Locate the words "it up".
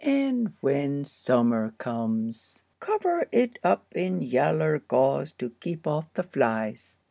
3.31-3.85